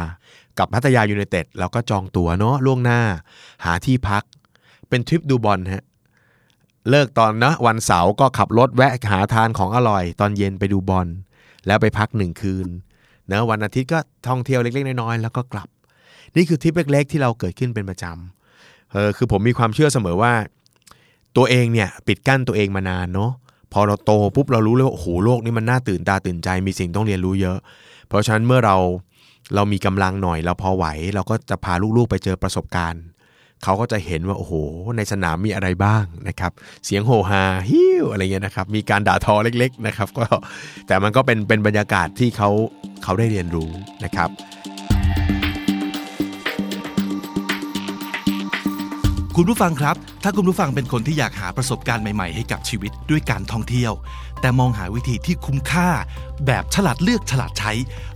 [0.60, 3.02] กับพัทยายูไนเต็ดเราก็จองตั๋วเนาะล่วงหน้า
[3.66, 4.24] หาที่พัก
[4.90, 5.86] เป็นทริปดูบอลฮะ
[6.90, 11.08] เลิกตอนนะวันเสาร์ก็ขับรถแวะหาทานของอร่อย ตอนเย็นไปดูบอล
[11.68, 12.68] แล้วไปพักหนึ่งคืน
[13.28, 15.68] เนะวันอาทิตย์ก็ท่องเที่ยวเล็กๆน้อยๆแล้วก็กลับ
[16.36, 20.34] นี่คือทิปเล็ก ๆ ที่เราเกิดขึ้นเป็นประจำเออคือผมมีความเชื่อเสมอว่า
[21.38, 23.32] ตัวเองเนี่ยปิดกั้นตัวเองมานานเนาะ
[23.74, 27.58] พอเราโตปุ๊บเรารู้เลยว่าโอ้โหโลกนี้มันน่าตื่นตาตื่นใจมีสิ่งต้องเรียนรู้เยอะ
[28.08, 28.78] เพราะฉะนั้นเมื่อเรา
[29.56, 33.04] เรามีกำลังหน่อยเราพอไหว เราก็จะพาลูกๆไปเจอประสบการณ์
[33.64, 34.54] เขาก็จะเห็นว่าโอ้โห
[34.98, 36.52] ในสนามมีอะไรบ้างนะครับ
[36.86, 40.26] เสียงโหฮาฮิวอะไรเงี้ยนะครับ มีการด่าทอเล็ก ๆ นะครับ ก็
[40.88, 42.50] แต่มันก็เป็นเป็นบรรยากาศที่เขา
[43.04, 43.70] เขาได้เรียนรู้
[44.04, 44.30] นะครับ
[49.38, 53.94] คุณผู้ฟังครับ ถ้าคุณผู้ฟังเป็นคนที่อยากหาประสบการณ์ใหม่ๆ ให้กับชีวิตด้วยการท่องเที่ยว
[54.42, 55.90] แต่มองหาวิธีที่คุ้มค่า
[56.46, 57.72] แบบฉลาดเลือกฉลาดใช้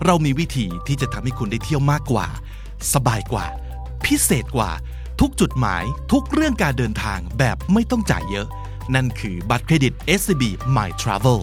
[0.06, 2.28] เรามีวิธีที่จะทำให้คุณได้เที่ยวมากกว่า
[2.94, 3.46] สบายกว่า
[4.06, 4.72] พิเศษกว่า
[5.20, 8.48] ทุกจุดหมายทุกเรื่องการเดินทางแบบไม่ต้องจ่ายเยอะ
[8.96, 10.44] นั่นคือบัตรเครดิต SCB
[10.76, 11.40] My Travel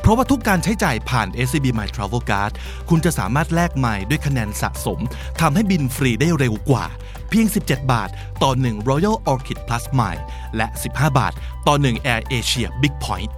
[0.00, 2.52] เพราะว่าทุกการใช้จ่ายผ่าน SCB My Travel Card
[2.88, 4.98] คุณจะสามารถแลกไมล์ด้วยคะแนนสะสม
[5.40, 6.86] ทำให้บินฟรีได้เร็วกว่า
[7.34, 8.08] พียง 17 บาท
[8.42, 10.22] ต่อ 1 Royal Orchid Plus Mile
[10.56, 11.32] และ 15 บาท
[11.66, 13.30] ต่อ 1 Air Asia Big Point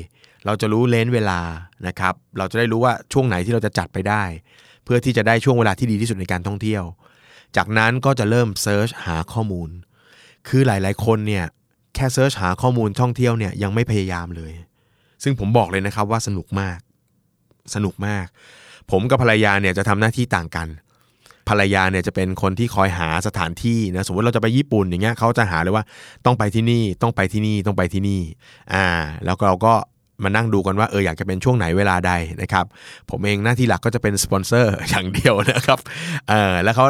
[0.46, 1.40] เราจะรู้ range เวลา
[1.88, 4.24] นะครับ เราจะได้รู้ว่าช่วงไหนที่เราจะจัดไปได้
[4.84, 6.84] เพื่อที่จะได้ช่วงเวลาที่ดีที่สุดในการท่องเที่ยว
[7.58, 9.70] จากนั้นก็จะเริ่ม search หาข้อมูล
[10.48, 11.46] คือหลายๆ คนเนี่ย
[11.96, 14.52] แค่ search หาข้อมูลท่องเที่ยวเนี่ยยังไม่พยายามเลย
[15.24, 16.80] ซึ่งผมบอกเลยนะครับว่าสนุกมาก
[17.76, 18.26] สนุกมาก
[18.92, 20.68] ผมกับภรรยาเนี่ยจะทำหน้าที่ต่างกัน
[21.50, 25.84] ภรรยาเนี่ยจะเป็นคนที่คอยหาสถานที่นะสมมติเราจะไปญี่ปุ่นอย่างเงี้ยเขาจะหาเลยว่า
[26.26, 28.22] ต้องไปที่นี่ต้องไปที่นี่ต้องไปที่นี่
[28.74, 28.86] อ่า
[29.26, 29.74] แล้วเราก็
[30.24, 32.66] มานั่งดูกันว่าเอออยากจะเป็นช่วงไหนเวลาใดนะครับ
[33.10, 35.80] ผมเองหน้าที่หลักก็จะเป็นสปอนเซอร์อย่างเดียวนะครับ
[36.30, 36.86] เออแล้วเขา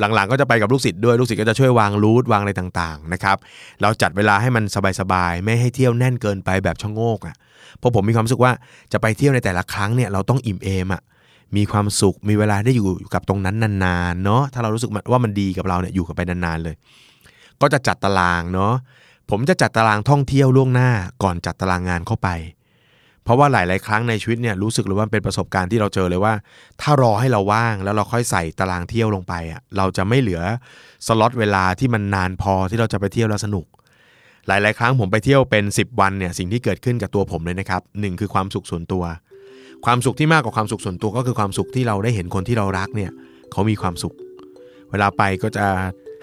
[0.00, 3.36] หลังๆ ก็จะไปกับลูกศิษย์ด้วยลูกศิษย์ก็จะช่วยวางรูทวางอะไรต่างๆนะครับ
[3.82, 4.64] เราจัดเวลาให้มัน
[5.00, 7.34] สบายๆไม่ให้เที่ยวแน่นเกินไปแบบชะโงกอะ
[7.78, 8.52] เพราะผมมีความรู้สึกว่า
[8.92, 11.02] จะไปเที่ยวในแต่ละครั้งเนี่ยเราต้องอิ่มเอมอะ
[11.56, 16.74] มีความสุขมีเวลาได้อยู่กับตรงนั้นนานๆเนาะถ้าเรารู้สึกว่ามันดีกับเราเนี่ยอยู่กับไปนานๆเลย
[17.60, 18.74] ก็จะจัดตารางเนาะ
[19.30, 20.90] ผมจะจัดตารางท่องเที่ยวล่วงหน้า
[21.22, 22.28] ก่อนจัดตารางงานเข้าไป
[23.24, 26.34] เพราะว่าหลาย ๆ ครั้งในชีวิตเนี่ยรู้สึกเลยว่าเป็นประสบการณ์ที่เราเจอเลยว่า
[26.80, 30.42] ถ้ารอให้เราว่างแล้วเราค่อยใส่ตารางเที่ยวลงไปอะเราจะไม่เหลือ
[31.06, 33.66] สล็อตเวลาที่มันนานพอที่เราจะไปเที่ยวแล้วสนุก
[34.46, 39.04] หลาย ๆ ครั้งผมไปเที่ยวเป็น 10 วันเนี่ยสิ่งที่เกิดขึ้นกับตัวผมเลยนะครับหนึ่งคือความสุขส่วนตัว
[39.84, 43.10] ความสุขที่มากกว่าความสุขส่วนตัวก็คือความสุขที่เราได้เห็นคนที่เรารักเนี่ย
[43.52, 44.14] เขามีความสุข
[44.90, 45.66] เวลาไปก็จะ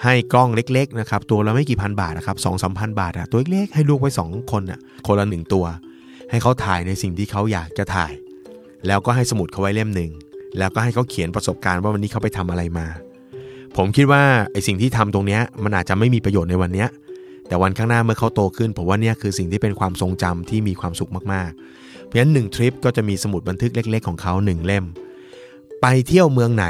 [0.03, 5.65] ให้กล้องเล็ก ๆ นะครับตัวละไม่กี่พันบาทนะครับสองสามพันบาทอะตัวเล็กๆให้ลูกไว้ 2 คนอะคนละหนึ่งตัว
[6.29, 8.13] ให้เขาถ่ายในสิ่งที่เขาอยากจะถ่าย
[8.87, 10.11] แล้วก็ให้สมุดเขาไว้เล่มหนึ่ง
[10.57, 12.87] แล้วก็ให้เขาเขียนประสบการณ์ว่าวันนี้เขาไปทำอะไรมา
[13.77, 16.89] ผมคิดว่าไอสิ่งที่ทำตรงเนี้ยมันอาจจะไม่มีประโยชน์ในวันเนี้ย
[17.47, 24.85] แต่วันข้างหน้าเมื่อเขาโตขึ้น ผมว่าเนี่ยคือสิ่งที่เป็นความทรงจำที่มีความสุขมากๆ เพราะฉะนั้นหนึ่งทริปก็จะมีสมุดบันทึกเล็ก ๆ ของเขาหนึ่งเล่ม
[25.81, 26.65] ไปเที่ยวเมืองไหน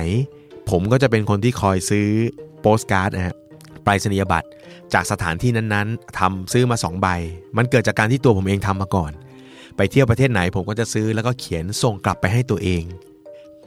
[0.70, 2.08] ผมก็จะเป็นคนที่คอยซื้อ
[2.62, 3.36] โปสการ์ดนะฮะ
[3.84, 4.48] ไปรษณียบัตร
[4.94, 7.08] จากสถานที่นั้นๆทำซื้อมา2ใบ
[7.58, 9.12] มันเกิดจากการที่ตัวผมเองทำมาก่อน
[9.78, 12.84] ไปเที่ยวประเทศไหนผมก็จะซื้อแล้วก็เขียนส่งกลับไปให้ตัวเอง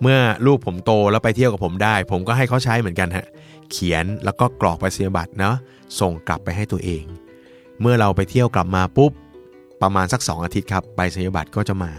[0.03, 3.27] เมื่อลูกผมโตแล้วไปเที่ยวกับผมได้ ผมก็ให้เขาใช้เหมือนกันฮะ
[3.71, 5.57] เขียนแล้วก็กรอกไปรษณียบัตรเนาะ
[6.01, 7.05] ส่งกลับไปให้ตัวเอง
[7.81, 9.13] เมื่อเราไปเที่ยวกลับมาปุ๊บ
[9.83, 11.93] ประมาณสัก 2 อาทิตย์ครับไปรษณียบัตรก็จะมา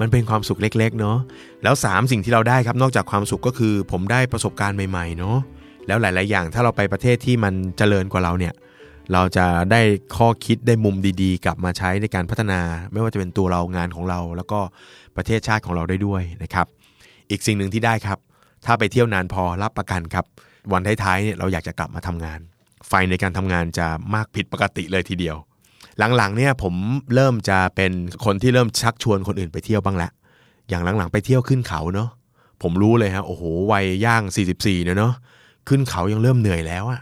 [0.00, 1.18] มันเป็นความสุขเล็กๆเนาะ
[1.62, 5.36] แล้ว 3 สิ่งที่เราได้ครับนอกจากความสุขก็คือ ผมได้ประสบการณ์ใหม่ๆเนาะ
[5.86, 8.52] แล้วหลาย ๆ อย่างถ้าเราไปประเทศที่มันเจริญกว่าเราเนี่ย
[9.12, 9.80] เราจะได้
[10.16, 12.60] ข้อคิดได้มุมดีๆ กลับมาใช้ในการพัฒนา
[12.92, 14.60] ไม่ว่าจะเป็นตัวเรางานของเรา แล้วก็
[15.16, 16.66] ประเทศชาติของเราได้ด้วยนะครับ
[17.30, 18.18] อีกสิ่งหนึ่งที่ได้ครับ
[18.64, 20.24] ถ้าไปเที่ยวนานพอรับประกันครับ
[20.72, 22.40] วันท้ายๆเนี่ยเราอยากจะกลับมาทำงาน
[22.88, 25.36] ไฟในการทำงานจะมากผิดปกติเลยทีเดียว
[26.16, 26.74] หลังๆเนี่ยผม
[27.14, 27.92] เริ่มจะเป็น
[28.24, 30.10] คนที่เริ่มชักชวนคนอื่นไปเที่ยวบ้างแล้ว
[30.68, 32.08] อย่างหลังๆไปเที่ยวขึ้นเขาเนาะ
[32.62, 33.42] ผมรู้เลยฮะโอ้โห
[33.72, 34.22] วัยย่าง
[34.56, 35.14] 44เนอะเนาะ
[35.68, 37.00] ขึ้นเขายังเริ่มเหนื่อยแล้วอะ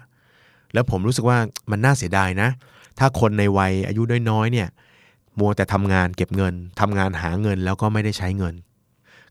[0.74, 1.38] แล้วผมรู้สึกว่า
[1.70, 2.48] มันน่าเสียดายนะ
[2.98, 4.68] ถ้าคนในวัยอายุน้อยๆเนี่ย
[5.38, 8.54] มัวแต่ทำงานเก็บเงินทำงานหาเงินแล้วก็ไม่ได้ใช้เงิน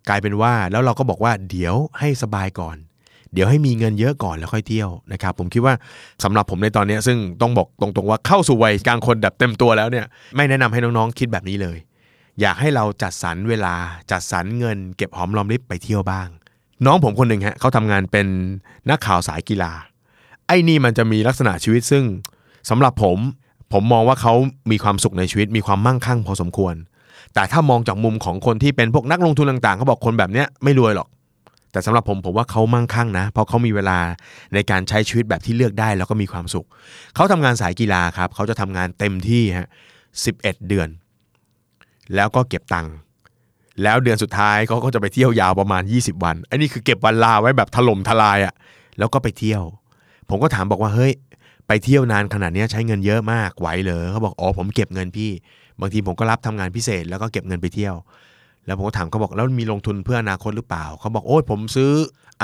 [0.09, 2.77] กลายเป็นว่าแล้วเราก็บอกว่าเดี๋ยวให้สบายก่อน
[3.33, 5.73] เดี๋ยวให้มีเงินเยอะก่อนแล้วค่อยเที่ยวนะครับผมคิดว่า
[6.23, 11.77] สำหรับผมในตอนนี้ซึ่งต้องบอกตรงๆว่าเข้าสู่วัยกลางคนแบบเต็มตัวแล้วเนี่ยไม่แนะนำให้น้องๆคิดแบบนี้เลย
[12.41, 13.75] อยากให้เราจัดสรรเวลา
[14.11, 16.27] จัดสรรเงิน เก็บหอมรอมริบไปเที่ยวบ้าง
[16.85, 18.27] น้องผมคนหนึ่งฮะเขาทำงานเป็น
[18.89, 19.71] นักข่าวสายกีฬา
[20.47, 22.03] ไอ้นี่มันจะมีลักษณะชีวิตซึ่ง
[22.69, 23.17] สำหรับผม
[23.73, 24.33] ผมมองว่าเขา
[24.71, 26.75] มีความสุขในชีวิตมีความมั่งคั่งพอสมควร
[27.33, 31.07] แต่ถ้ามองจากมุมของคนที่เป็นพวกนักลงทุนต่างๆเขาบอกคนแบบเนี้ยไม่รวยหรอก
[31.71, 33.99] แต่สำหรับผมผมว่าเขามั่งคั่งนะ เพราะเขามีเวลา
[34.53, 36.67] ในการใช้ชีวิตแบบที่เลือกได้แล้วก็มีความสุข
[37.15, 39.67] เขาทำงานสายกีฬาครับเขาจะทำงานเต็มที่ฮะ
[40.25, 40.89] สิบเอ็ดเดือน
[42.15, 42.93] แล้วก็เก็บตังค์
[43.83, 48.53] แล้วเดือนสุดท้ายเขาก็จะไปเที่ยวยาวประมาณ 20 วัน อันนี้คือเก็บวันลาไว้แบบถล่มทลายอะ่ะ
[48.99, 49.63] แล้วก็ไปเที่ยว
[50.29, 51.13] ผมก็ถามบอกว่าเฮ้ย
[51.67, 55.31] ไปเที่ยวนานขนาดนี้ใช้เงินเยอะมากไหวเหรอเขาบอกอ๋อผมเก็บเงินพี่
[55.79, 57.95] บางทีผมก็รับทำงานพิเศษแล้วก็เก็บเงินไปเที่ยว
[58.65, 61.91] แล้วผมก็ถามเขาบอกแล้วมีลงทุนเพื่ออนาคตหรือเปล่าเขาบอกโอ้ยผมซื้อ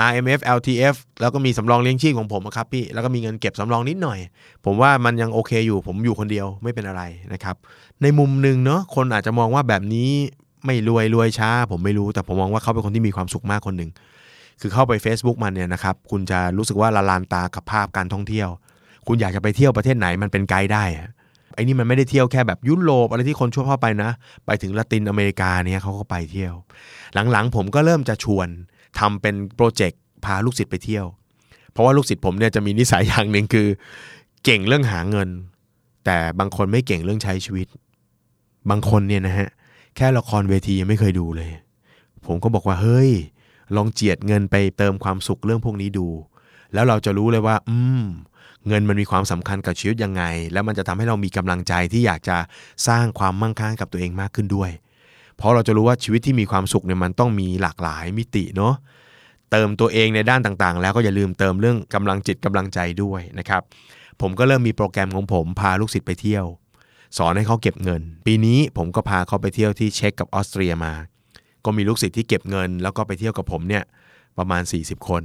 [0.08, 4.18] RMF LTF แล้วก็มีสำรองเลี้ยงชีพของผมครับพี่แล้วก็มีเงินเก็บสำรองนิดหน่อย
[4.64, 7.56] ผมว่ามันยังโอเคอยู่ ผมอยู่คนเดียวไม่เป็นอะไรนะครับ
[8.02, 10.10] ในมุมหนึ่งเนาะคนอาจจะมองว่าแบบนี้
[10.64, 13.90] ไม่รวยรวยช้า ผมไม่รู้แต่ผมมองว่าเขาเป็นคนที่มีความสุขมากคนหนึ่ง
[14.60, 18.48] คือเข้าไป Facebook มันเนี่ยนะครับ คุณจะรู้สึกว่าละลานตากับภาพการท่องเที่ยว
[19.06, 21.08] คุณอยากจะไปเที่ยวประเทศไหนมันเป็นไกด์ได้อะ
[21.54, 24.10] ไอ้นี่มันไม่ได้เที่ยวแค่แบบยุโรปอะไรที่คนชั่วเข้าไปนะ
[24.46, 26.54] ไปถึงละตินอเมริกาเนี่ยเขาก็ไปเที่ยว
[27.14, 28.48] หลังๆ ผมก็เริ่มจะชวน
[28.98, 31.04] ทำเป็นโปรเจกต์พาลูกศิษย์ไปเที่ยว
[31.72, 33.68] เพราะว่าลูกศิษย์ผมเนี่ยจะมีนิสัยอย่างหนึ่งคือ
[34.44, 35.28] เก่งเรื่องหาเงิน
[36.04, 37.66] แต่บางคนไม่เก่งเรื่องใช้ชีวิต
[38.70, 39.48] บางคนเนี่ยนะฮะ
[39.96, 41.48] แค่ละครเวทียังไม่เคยดูเลย
[42.26, 43.10] ผมก็บอกว่าเฮ้ย
[43.76, 46.08] ลองเจียดเงินไปเติมความสุขเรื่องพวกนี้ดู
[46.74, 48.04] แล้วเราจะรู้เลยว่า อืม
[48.68, 52.36] เงินมันมีความสำคัญกับชีวิตยังไง แล้วมันจะทำให้เรามีกำลังใจที่อยากจะ
[52.88, 54.70] สร้างความมั่งคั่งกับตัวเองมากขึ้นด้วย
[55.36, 58.74] เพราะเราจะรู้ว่าชีวิตที่มีความสุขเนี่ยมันต้องมีหลากหลายมิติเนาะ
[59.50, 63.62] เติมตัวเองในด้านต่างๆ แล้วก็อย่าลืมเติมเรื่องกำลังจิตกำลังใจด้วยนะครับ
[64.20, 66.44] ผมก็เริ่มมีโปรแกรมของผมพาลูกศิษย์ไปเที่ยว
[67.18, 70.92] สอนให้เขาเก็บเงิน ปีนี้ผมก็พาเขาไปเที่ยวที่เช็กกับออสเตรียมา
[71.64, 73.84] ก็มีลูกศิษย์ที่เก็บเงิน แล้วก็ไปเที่ยวกับผมเนี่ย
[74.38, 75.22] ประมาณ 40 คน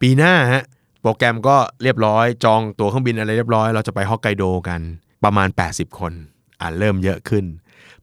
[0.00, 0.62] ปีหน้าฮะ
[1.02, 4.80] โปรแกรมก็เรียบร้อย จองตั๋วเครื่องบินอะไรเรียบร้อย เราจะไปฮอกไกโดกัน
[5.24, 6.12] ประมาณ 80 คน
[6.60, 7.44] อ่าเริ่มเยอะขึ้น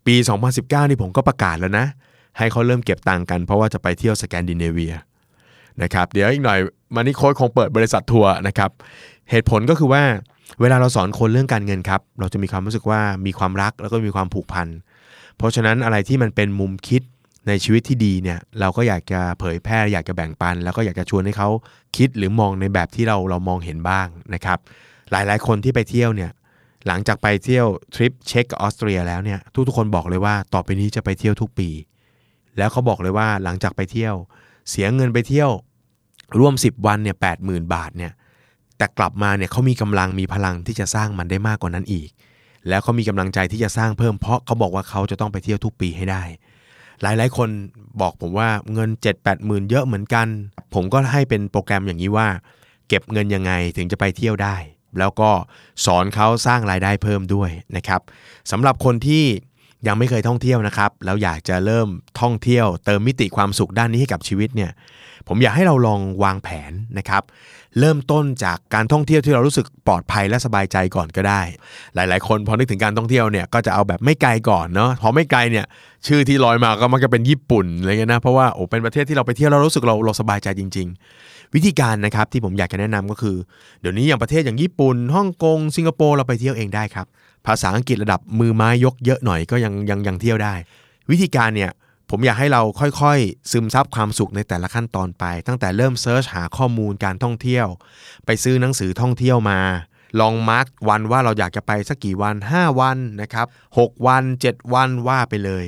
[0.06, 0.16] ปี
[0.54, 1.86] 2019 นี่ผมก็ประกาศแล้วนะ
[2.38, 4.94] ให้เขาเริ่มเก็บตังค์กันเพราะว่าจะไปเที่ยวสแกนดิเนเวีย
[5.82, 6.60] นะครับเดี๋ยวอีกหน่อย
[6.96, 8.72] มานิโค้ดคงเปิดบริษัททัวร์นะครับ
[9.30, 10.04] เหตุผลก็คือว่า
[10.62, 14.68] เวลาเราสอนคนเรื่องการเงินครับ เราจะมีความรู้สึกว่ามีความรักแล้วก็มีความผูกพัน
[15.38, 17.02] เพราะฉะนั้นอะไรที่มันเป็นมุมคิด
[17.48, 21.50] ในชีวิตที่ดีเนี่ยเราก็อยากจะเผยแพร่อยากจะแบ่งปัน แล้วก็อยากจะชวนให้เขา
[21.98, 24.60] คิดหรือมองในแบบที่เราเรามองเห็นบ้างนะครับ
[25.12, 26.32] หลายๆ คนที่ไปเที่ยวเนี่ย
[26.88, 31.70] หลังจากไปเที่ยวทริปเช็กออสเตรียแล้วเนี่ยทุกๆคนบอกเลยว่าต่อไปนี้จะไปเที่ยวทุกปี
[32.58, 34.16] แล้วเขาบอกเลยว่าหลังจากไปเที่ยว
[34.70, 35.52] เสียเงินไปเที่ยว
[36.40, 38.12] ร่วม 10 วันเนี่ยแปดหมื่นบาทเนี่ย
[38.78, 42.10] แต่กลับมาเนี่ยเขามีกำลังมีพลังที่จะสร้างมันได้มากกว่านั้นอีก
[42.68, 46.24] แล้วเขามีกำลังใจที่จะสร้างเพิ่มเพราะเขาบอกว่าเขาจะต้องไปเที่ยวทุกปีให้ได้
[47.02, 47.50] หลายๆ คน
[48.02, 50.28] บอกผมว่าเงิน 7 8หมื่นเยอะเหมือนกัน
[50.74, 52.28] ผมก็ให้เป็นโปรแกรมอย่างนี้ว่า
[52.88, 54.56] เก็บเงินยังไงถึงจะไปเที่ยวได้
[55.00, 55.30] แล้วก็
[55.86, 58.02] สอนเขาสร้างรายได้เพิ่มด้วยนะครับ
[58.52, 59.26] สำหรับคนที่
[59.88, 61.88] ยังไม่เคยท่องเที่ยวนะครับแล้วอยากจะเริ่ม
[62.22, 64.72] ท่องเที่ยว เติมมิติความสุขด้านนี้ให้กับชีวิตเนี่ย
[65.28, 67.24] ผมอยากให้เราลองวางแผนนะครับ
[67.80, 71.42] เริ่มต้นจากการท่องเที่ยวที่เรารู้สึกปลอดภัยและสบายใจก่อนก็ได้
[71.96, 75.66] หลาย ๆ คนพอนึกถึงการท่องเที่ยวเนี่ยก็จะเอาแบบไม่ไกลก่อนเนาะพอไม่ไกลเนี่ย
[76.08, 80.88] ชื่อที่ลอยมาก็มักจะเป็นญี่ปุ่นอะไรเงี้ยนะเพราะว่าโอ้เป็นประเทศที่เราไปเที่ยวเรารู้สึกเราเราสบายใจจริง
[81.22, 83.36] ๆ วิธีการนะครับที่ผมอยากจะแนะนำก็คือ
[83.82, 87.08] เดี๋ยวนี้อย่างประเทศอย่างญี่ปุ่นฮ่องกงสิงคโปร์เราไปเที่ยวเองได้ครับ
[87.48, 90.54] ภาษาอังกฤษระดับมือไม้ยกเยอะหน่อยก็ยังยังยังเที่ยวได้
[91.12, 91.72] วิธีการเนี่ย
[92.14, 97.68] ผมอยากให้เราค่อยๆ ซึมซับความสุขในแต่ละขั้นตอนไป ตั้งแต่เริ่มเซิร์ชหาข้อมูลการท่องเที่ยว
[98.26, 99.60] ไปซื้อหนังสือท่องเที่ยวมา
[100.20, 103.48] ลอง mark วันว่าเราอยากจะไปสักกี่วัน 5 วันนะครับ
[103.78, 105.66] 6วัน 7 วันว่าไปเลย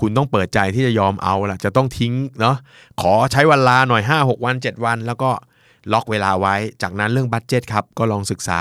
[0.00, 2.56] คุณต้องเปิดใจที่จะยอมเอาละจะต้องทิ้งเนาะ
[3.00, 5.30] ขอใช้เวลาหน่อย 5 6 วัน 7 วัน แล้วก็
[5.92, 8.60] ล็อกเวลาไว้ จากนั้นเรื่อง budget ครับก็ลองศึกษา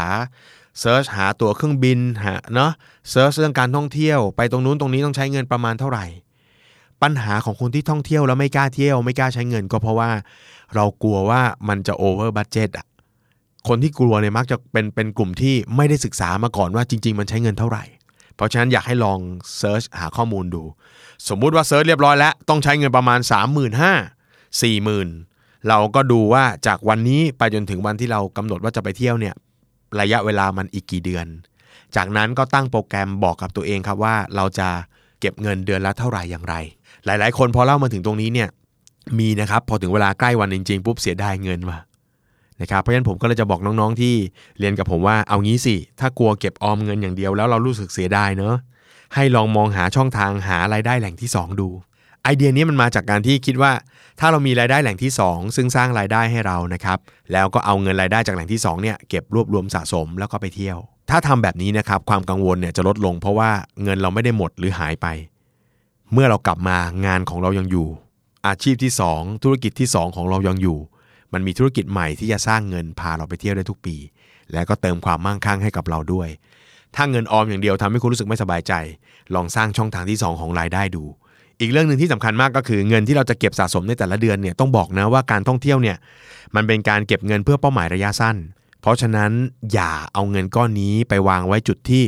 [0.80, 2.72] search หาตั๋วเครื่องบินหาเนาะ
[3.10, 6.06] search เรื่องการท่องเที่ยว ไปตรงนู้นตรงนี้ต้องใช้เงินประมาณเท่าไหร่
[7.04, 10.10] ปัญหาของคนที่ท่องเที่ยวแล้วไม่กล้าเที่ยวไม่กล้าใช้เงิน ก็เพราะว่า
[10.76, 12.86] เรากลัวว่ามันจะ over budget อะ
[13.68, 17.84] คนที่กลัวเนี่ยมักจะเป็นเป็นกลุ่มที่ไม่ได้ศึกษามาก่อนว่าจริง ๆ มันใช้เงินเท่าไหร่
[18.36, 19.20] เพราะฉะนั้นอยากให้ลอง
[19.58, 20.64] search หาข้อมูลดู
[21.30, 23.70] สมมุติว่า search เรียบร้อยแล้วต้องใช้เงินประมาณ 3 5 0 0 0
[24.62, 29.36] 4 0 0 0 0เราก็ดูว่าจากวันนี้ไปจนถึงวันที่เรากำหนดว่าจะไปเที่ยวเนี่ย
[30.00, 31.28] ระยะเวลามันอีกกี่เดือน
[31.96, 34.70] จากนั้นก็ตั้งโปรแกรมบอกกับตัวเองครับว่าเราจะ
[35.20, 36.56] เก็บเงินเดือนละเท่าไหร่อย่างไร
[37.06, 38.50] หลาย ๆ คนพอเล่ามาถึงตรงนี้เนี่ย
[39.20, 41.78] มีนะครับพอถึงเวลาใกล้วันจริง ๆ ปุ๊บเสียดายเงินมา
[42.62, 44.16] นะครับเพราะฉะนั้นผมก็เลยจะบอกน้องๆที่
[44.60, 48.56] เรียนกับผมว่าเอางี้สิ ถ้ากลัวเก็บออมเงินอย่างเดียวแล้วเรารู้สึกเสียดายเนอะ
[49.16, 51.70] ให้ลองมองหาช่องทางหารายได้แหล่งที่ 2 ดู
[52.24, 53.72] ไอเดียนี้มันมาจากการที่คิดว่า
[54.20, 56.98] ถ้าเรามีรายได้แหล่งที่ 2 ซึ่งสร้างรายได้ให้เรานะครับ
[57.32, 60.78] แล้วก็เอาเงินรายได้จากแหล่งที่2เนี่ยเก็บรวบรวมสะสมแล้วก็ไปเที่ยว
[61.10, 63.50] ถ้าทำแบบนี้นะครับความกังวลเนี่ยจะลดลง เพราะว่า
[63.84, 65.08] เงินเราไม่ได้หมดหรือหายไป
[66.14, 67.88] เมื่อเรากลับมางานของเรายังอยู่
[68.48, 70.78] อาชีพที่ 2 ธุรกิจที่ 2 ของเรายังอยู่
[71.34, 73.96] มันมีธุรกิจใหม่ที่จะสร้างเงินพาเราไปเที่ยวได้ทุกปี
[74.54, 76.30] และก็เติมความมั่งคั่งให้กับเราด้วย
[76.96, 78.74] ถ้าเงินออมอย่างเดียวทำให้คุณรู้สึกไม่สบายใจ
[79.36, 81.04] ลองสร้างช่องทางที่ 2 ของรายได้ดู
[81.60, 85.98] อีกเรื่องหนึ่งที่สำคัญมากก็คือเงินที่เราจะเก็บสะสมในแต่ละเดือนเนี่ยต้องบอกนะว่าการท่องเที่ยวเนี่ย
[86.56, 88.38] มันเป็นการเก็บเงินเพื่อเป้าหมายระยะสั้น
[88.82, 89.32] เพราะฉะนั้น
[89.74, 92.04] อย่าเอาเงินก้อนนี้ไปวางไว้จุดที่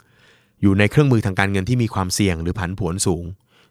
[0.00, 0.62] 1.
[0.62, 3.24] อยู่ในเครื่องมือทางการเงินที่มีความเสี่ยงหรือผันผวนสูง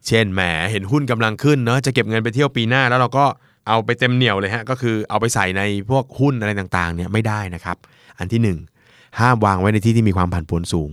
[0.08, 3.26] เช่นแหมเห็นหุ้นกำลังขึ้นเนาะจะเก็บเงินไปเที่ยวปีหน้าแล้วเราก็
[3.68, 7.78] เอาไปเต็มเหนียวเลยฮะก็คือเอาไปใส่ในพวกหุ้นอะไรต่างๆเนี่ยไม่ได้นะครับ
[8.20, 10.90] อันที่ 1 ห้ามวางไว้ในที่ที่มีความผันผวนสูง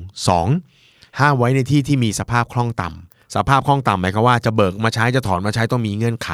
[0.58, 1.20] 2.
[1.20, 6.30] ห้ามไว้ในที่ที่มีสภาพคล่องต่ำสภาพคล่องต่ำหมายความว่าจะเบิกมาใช้จะถอนมาใช้ต้องมีเงื่อนไข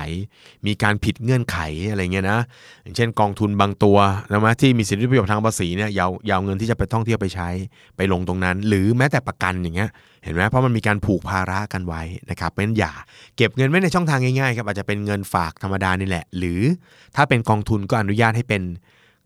[0.66, 1.58] มีการผิดเงื่อนไข
[1.90, 2.40] อะไรเงี้ยนะ
[2.82, 3.98] อย่างเช่นกองทุนบางตัว
[4.30, 7.48] นะมที่มีสิทธิประโยชน์ทางภาษีเนี่ยยาวยาวเงินที่จะไปท่องเที่ยวไปใช้
[7.96, 9.90] ไปลงตรงนั้น หรือแม้แต่ประกันอย่างเงี้ย
[10.22, 12.92] เห็นไหมเพราะมันมีการผูกภาระกันไว้นะครับเพราะฉะนั้นอย่า
[13.36, 16.60] เก็บเงินไว้ในช่องทางง่ายๆครับอาจจะเป็นเงินฝากธรรมดานี่แหละ หรือ
[17.16, 18.62] ถ้าเป็นกองทุนก็อนุญาตให้เป็น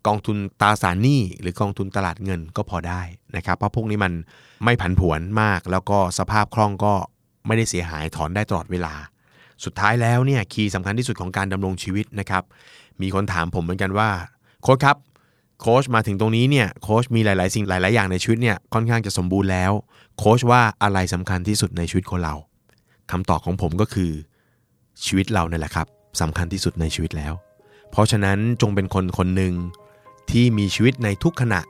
[0.06, 3.02] กองทุนตราสารหนี้หรือกองทุนตลาดเงินก็พอได้
[3.36, 4.12] นะครับเพราะพวกนี้มัน
[4.64, 6.94] ไม่ผันผวนมาก แล้วก็สภาพคล่องก็
[7.46, 8.94] ไม่ได้เสียหายถอนได้ตลอดเวลา
[9.64, 12.42] สุดท้ายแล้วเนี่ยคีย์สำคัญที่สุดของการดำรงชีวิตนะครับ
[13.02, 14.08] มีคนถามผมเหมือนกันว่า
[14.62, 14.96] โค้ชครับ
[15.60, 19.72] โค้ชมาถึงตรงนี้เนี่ยโค้ชมีหลาย ๆ สิ่งหลาย ๆ อย่างในชีวิตเนี่ยค่อนข้างจะสมบูรณ์แล้ว
[20.18, 22.34] โค้ชว่าอะไรสำคัญที่สุดในชีวิตคนเรา
[23.10, 24.10] คำตอบของผมก็คือ
[25.04, 25.86] ชีวิตเราเนี่ยแหละครับ
[26.20, 27.32] สำคัญที่สุดในชีวิตแล้ว
[27.90, 29.54] เพราะฉะนั้นจงเป็นคนคนหนึ่ง
[30.30, 31.60] ที่มีชีวิตในทุกขณะ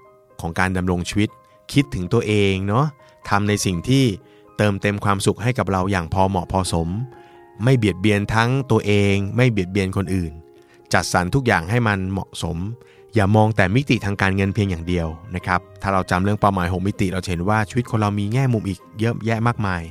[0.40, 1.29] ของการดำรงชีวิต
[1.72, 2.87] คิดถึงตัวเองเนาะ
[3.29, 4.05] ทำในสิ่งที่
[4.57, 6.88] เติมเต็มความสุขให้กับเราอย่างพอเหมาะพอสม
[7.64, 10.33] ไม่เบียดเบียนทั้งตัวเอง ไม่เบียดเบียนคนอื่น
[10.92, 12.57] จัดสรรทุกอย่างให้มันเหมาะสม
[13.17, 19.83] อย่ามองแต่มิติทางการเงินเพียงอย่างเดียวนะครับ ถ้าเราจำเรื่องเป้าหมาย 6 มิติ เราเห็นว่าชีวิตคนเรามีแง่มุมอีกเยอะแยะมากมาย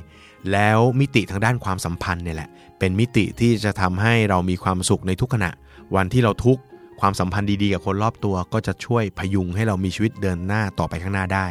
[0.52, 5.50] แล้วมิติทางด้านความสัมพันธ์เนี่ยแหละ เป็นมิติที่จะทำให้เรามีความสุขในทุกขณะ
[5.96, 6.62] วันที่เราทุกข์
[7.00, 11.46] ความสัมพันธ์ดีๆกับคนรอบตัว ก็จะช่วยพยุงให้เรามีชีวิตเดินหน้าต่อไปข้างหน้าได้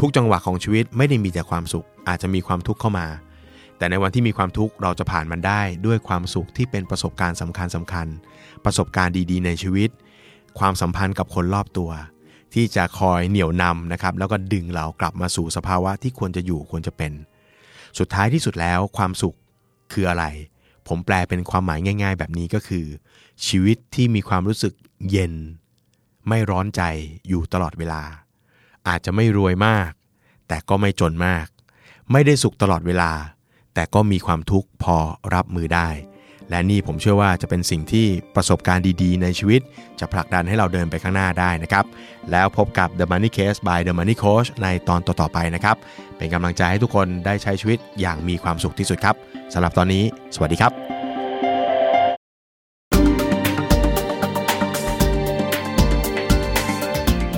[0.00, 3.06] ทุกจังหวะของชีวิตไม่ได้มีแต่ความสุข อาจจะมีความทุกข์เข้ามา
[3.78, 8.06] แต่ในวันที่มีความทุกข์เราจะผ่านมันได้ด้วยความสุขที่เป็นประสบการณ์สำคัญสำคัญ
[8.64, 9.90] ประสบการณ์ดีๆ ในชีวิต
[10.58, 11.90] ความสัมพันธ์กับคนรอบตัว
[12.54, 17.12] ที่จะคอยเหนี่ยวนำนะครับแล้วก็ดึงเรากลับมาสู่สภาวะที่ควรจะอยู่ควรจะเป็น
[17.98, 19.36] สุดท้ายที่สุดแล้วความสุข
[19.92, 20.24] คืออะไร
[20.88, 22.86] ผมแปลเป็นความหมายง่าย ๆ แบบนี้ก็คือ
[23.46, 24.74] ชีวิตที่มีความรู้สึก
[25.10, 25.34] เย็น
[26.28, 26.82] ไม่ร้อนใจ
[27.28, 28.02] อยู่ตลอดเวลา
[28.88, 29.90] อาจจะไม่รวยมาก
[30.48, 31.46] แต่ก็ไม่จนมาก
[32.12, 33.12] ไม่ได้สุขตลอดเวลา
[33.74, 34.96] แต่ก็มีความทุกข์พอ
[35.34, 35.88] รับมือได้
[36.50, 38.06] และนี่ผมเชื่อว่าจะเป็นสิ่งที่
[38.36, 39.60] ประสบการณ์ดีๆ ในชีวิต
[40.00, 41.84] จะผลักดันให้เราเดินไปข้างหน้าได้นะครับ
[42.32, 45.76] แล้วพบกับ The Money Case by The Money Coach ในตอนต่อๆไปนะครับ
[46.16, 49.14] เป็นกำลังใจให้ทุกคนได้ใช้ชีวิตอย่างมีความสุขที่สุดครับ
[49.52, 50.72] สำหรับตอนนี้ สวัสดีครับ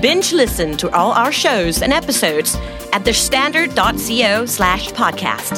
[0.05, 2.57] Binge listen to all our shows and episodes
[2.95, 5.55] at thestandard.co slash podcast.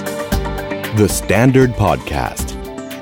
[0.96, 2.61] The Standard Podcast.